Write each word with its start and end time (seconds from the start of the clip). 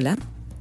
Hola, 0.00 0.16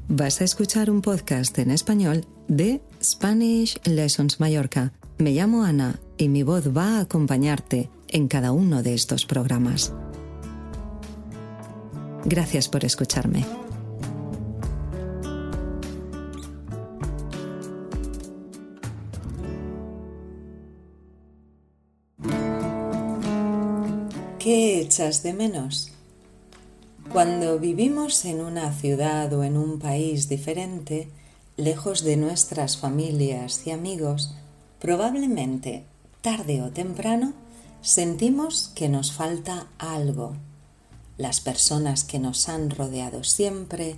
vas 0.07 0.41
a 0.41 0.45
escuchar 0.45 0.89
un 0.89 1.03
podcast 1.03 1.59
en 1.59 1.69
español 1.69 2.25
de 2.47 2.81
Spanish 3.03 3.79
Lessons 3.83 4.39
Mallorca. 4.39 4.93
Me 5.19 5.29
llamo 5.29 5.63
Ana 5.63 5.99
y 6.17 6.27
mi 6.27 6.41
voz 6.41 6.75
va 6.75 6.97
a 6.97 7.01
acompañarte 7.01 7.91
en 8.07 8.29
cada 8.29 8.51
uno 8.51 8.81
de 8.81 8.95
estos 8.95 9.27
programas. 9.27 9.93
Gracias 12.25 12.67
por 12.67 12.83
escucharme. 12.83 13.45
¿Qué 24.39 24.81
echas 24.81 25.21
de 25.21 25.33
menos? 25.33 25.96
Cuando 27.11 27.57
vivimos 27.57 28.25
en 28.25 28.41
una 28.41 28.73
ciudad 28.73 29.31
o 29.33 29.43
en 29.43 29.57
un 29.57 29.79
país 29.79 30.27
diferente, 30.27 31.09
lejos 31.55 32.03
de 32.03 32.17
nuestras 32.17 32.77
familias 32.77 33.65
y 33.65 33.71
amigos, 33.71 34.35
probablemente 34.79 35.85
tarde 36.21 36.61
o 36.61 36.69
temprano 36.69 37.33
sentimos 37.81 38.71
que 38.75 38.89
nos 38.89 39.13
falta 39.13 39.67
algo. 39.77 40.35
Las 41.17 41.39
personas 41.39 42.03
que 42.03 42.19
nos 42.19 42.49
han 42.49 42.69
rodeado 42.69 43.23
siempre, 43.23 43.95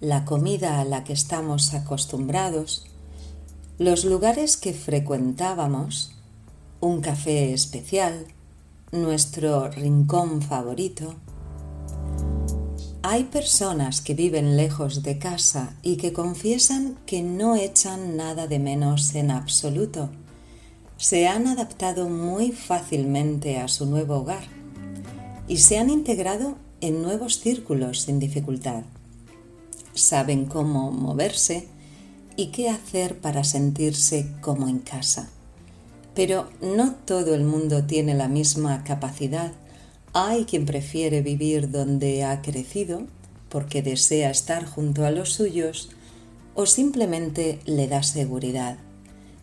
la 0.00 0.24
comida 0.24 0.80
a 0.80 0.84
la 0.84 1.04
que 1.04 1.12
estamos 1.12 1.72
acostumbrados, 1.74 2.86
los 3.78 4.04
lugares 4.04 4.56
que 4.56 4.74
frecuentábamos, 4.74 6.12
un 6.80 7.00
café 7.00 7.52
especial, 7.52 8.26
nuestro 8.90 9.70
rincón 9.70 10.42
favorito. 10.42 11.14
Hay 13.04 13.24
personas 13.24 14.00
que 14.00 14.14
viven 14.14 14.56
lejos 14.56 15.02
de 15.02 15.18
casa 15.18 15.74
y 15.82 15.96
que 15.96 16.12
confiesan 16.12 16.96
que 17.04 17.20
no 17.20 17.56
echan 17.56 18.16
nada 18.16 18.46
de 18.46 18.60
menos 18.60 19.12
en 19.16 19.32
absoluto. 19.32 20.10
Se 20.98 21.26
han 21.26 21.48
adaptado 21.48 22.08
muy 22.08 22.52
fácilmente 22.52 23.58
a 23.58 23.66
su 23.66 23.86
nuevo 23.86 24.18
hogar 24.18 24.44
y 25.48 25.56
se 25.56 25.78
han 25.78 25.90
integrado 25.90 26.56
en 26.80 27.02
nuevos 27.02 27.40
círculos 27.40 28.02
sin 28.02 28.20
dificultad. 28.20 28.84
Saben 29.94 30.46
cómo 30.46 30.92
moverse 30.92 31.66
y 32.36 32.46
qué 32.46 32.70
hacer 32.70 33.18
para 33.18 33.42
sentirse 33.42 34.28
como 34.40 34.68
en 34.68 34.78
casa. 34.78 35.28
Pero 36.14 36.50
no 36.60 36.94
todo 37.04 37.34
el 37.34 37.42
mundo 37.42 37.82
tiene 37.82 38.14
la 38.14 38.28
misma 38.28 38.84
capacidad. 38.84 39.50
Hay 40.14 40.44
quien 40.44 40.66
prefiere 40.66 41.22
vivir 41.22 41.70
donde 41.70 42.24
ha 42.24 42.42
crecido 42.42 43.06
porque 43.48 43.82
desea 43.82 44.30
estar 44.30 44.66
junto 44.66 45.06
a 45.06 45.10
los 45.10 45.32
suyos 45.32 45.90
o 46.54 46.66
simplemente 46.66 47.60
le 47.64 47.88
da 47.88 48.02
seguridad. 48.02 48.78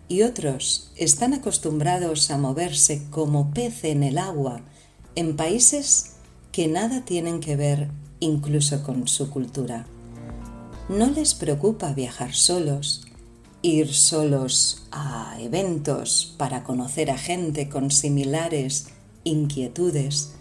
Y 0.07 0.21
otros 0.23 0.91
están 0.95 1.33
acostumbrados 1.33 2.29
a 2.31 2.37
moverse 2.37 3.03
como 3.09 3.51
pez 3.51 3.83
en 3.83 4.03
el 4.03 4.17
agua 4.17 4.61
en 5.15 5.35
países 5.35 6.13
que 6.51 6.67
nada 6.67 7.03
tienen 7.03 7.39
que 7.39 7.55
ver 7.55 7.89
incluso 8.19 8.83
con 8.83 9.07
su 9.07 9.29
cultura. 9.29 9.85
No 10.87 11.07
les 11.07 11.35
preocupa 11.35 11.93
viajar 11.93 12.33
solos, 12.33 13.05
ir 13.61 13.93
solos 13.93 14.83
a 14.91 15.37
eventos 15.39 16.35
para 16.37 16.63
conocer 16.63 17.11
a 17.11 17.17
gente 17.17 17.69
con 17.69 17.91
similares 17.91 18.87
inquietudes, 19.23 20.33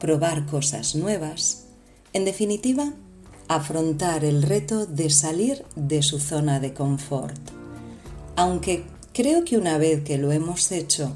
probar 0.00 0.46
cosas 0.46 0.96
nuevas, 0.96 1.66
en 2.12 2.24
definitiva, 2.24 2.92
afrontar 3.46 4.24
el 4.24 4.42
reto 4.42 4.86
de 4.86 5.10
salir 5.10 5.64
de 5.76 6.02
su 6.02 6.18
zona 6.18 6.58
de 6.58 6.74
confort. 6.74 7.38
Aunque 8.34 8.84
creo 9.12 9.44
que 9.44 9.58
una 9.58 9.78
vez 9.78 10.02
que 10.02 10.18
lo 10.18 10.32
hemos 10.32 10.72
hecho, 10.72 11.12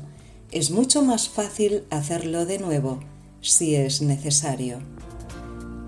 es 0.53 0.71
mucho 0.71 1.03
más 1.03 1.29
fácil 1.29 1.85
hacerlo 1.91 2.47
de 2.47 2.59
nuevo 2.61 3.01
si 3.41 3.75
es 3.75 4.03
necesario. 4.03 4.79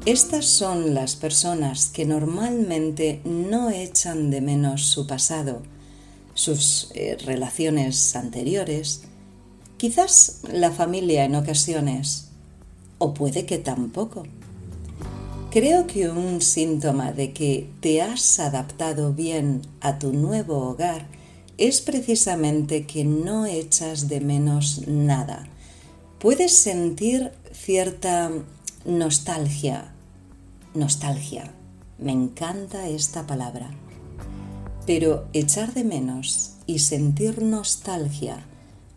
Estas 0.05 0.47
son 0.47 0.95
las 0.95 1.17
personas 1.17 1.89
que 1.89 2.05
normalmente 2.05 3.21
no 3.25 3.71
echan 3.71 4.31
de 4.31 4.41
menos 4.41 4.83
su 4.87 5.07
pasado, 5.07 5.63
sus 6.35 6.93
eh, 6.95 7.17
relaciones 7.25 8.15
anteriores, 8.15 9.03
quizás 9.79 10.43
la 10.53 10.71
familia 10.71 11.25
en 11.25 11.35
ocasiones, 11.35 12.26
o 12.99 13.15
puede 13.15 13.47
que 13.47 13.59
tampoco. 13.59 14.25
Creo 15.51 15.87
que 15.87 16.09
un 16.09 16.41
síntoma 16.43 17.13
de 17.13 17.33
que 17.33 17.71
te 17.81 18.03
has 18.03 18.39
adaptado 18.39 19.13
bien 19.13 19.63
a 19.81 19.99
tu 19.99 20.13
nuevo 20.13 20.69
hogar 20.69 21.07
es 21.57 21.81
precisamente 21.81 22.87
que 22.87 23.05
no 23.05 23.47
echas 23.47 24.09
de 24.09 24.21
menos 24.21 24.87
nada. 24.87 25.49
Puedes 26.19 26.57
sentir 26.57 27.33
cierta 27.53 28.31
nostalgia 28.85 29.93
nostalgia. 30.77 31.51
Me 31.99 32.13
encanta 32.13 32.89
esta 32.89 33.27
palabra. 33.27 33.71
Pero 34.87 35.27
echar 35.33 35.75
de 35.75 35.83
menos 35.83 36.53
y 36.67 36.79
sentir 36.81 37.43
nostalgia 37.43 38.45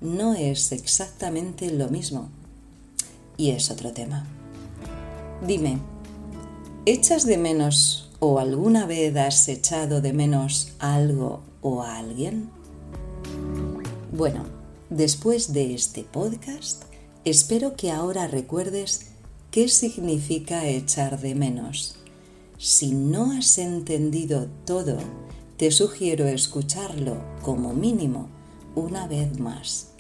no 0.02 0.34
es 0.34 0.72
exactamente 0.72 1.72
lo 1.72 1.90
mismo. 1.90 2.30
Y 3.40 3.52
es 3.52 3.72
otro 3.72 3.94
tema. 3.94 4.28
Dime, 5.48 5.80
¿echas 6.86 7.26
de 7.26 7.38
menos 7.38 8.12
o 8.20 8.38
alguna 8.38 8.86
vez 8.86 9.16
has 9.16 9.48
echado 9.48 10.02
de 10.02 10.12
menos 10.12 10.74
algo 10.78 11.42
o 11.62 11.82
a 11.82 11.98
alguien? 11.98 12.50
Bueno, 14.12 14.44
después 14.90 15.54
de 15.54 15.74
este 15.74 16.04
podcast, 16.04 16.84
espero 17.24 17.78
que 17.78 17.92
ahora 17.92 18.28
recuerdes 18.28 19.10
¿Qué 19.52 19.68
significa 19.68 20.68
echar 20.68 21.20
de 21.20 21.34
menos? 21.34 21.96
Si 22.60 22.92
no 22.92 23.32
has 23.32 23.58
entendido 23.58 24.48
todo, 24.64 24.98
te 25.58 25.72
sugiero 25.72 26.28
escucharlo 26.28 27.18
como 27.42 27.74
mínimo 27.74 28.30
una 28.76 29.08
vez 29.08 29.40
más. 29.40 29.94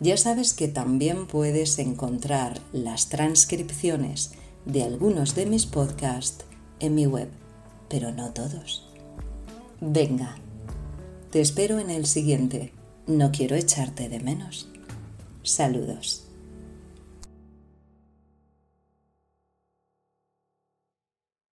Ya 0.00 0.16
sabes 0.16 0.52
que 0.52 0.68
también 0.68 1.26
puedes 1.26 1.78
encontrar 1.78 2.60
las 2.72 3.08
transcripciones 3.08 4.32
de 4.64 4.84
algunos 4.84 5.34
de 5.34 5.46
mis 5.46 5.66
podcasts 5.66 6.44
en 6.78 6.94
mi 6.94 7.06
web, 7.06 7.28
pero 7.88 8.12
no 8.12 8.32
todos. 8.32 8.88
Venga, 9.80 10.36
te 11.30 11.40
espero 11.40 11.78
en 11.78 11.90
el 11.90 12.06
siguiente. 12.06 12.72
No 13.06 13.32
quiero 13.32 13.56
echarte 13.56 14.08
de 14.08 14.20
menos. 14.20 14.68
Saludos. 15.42 16.27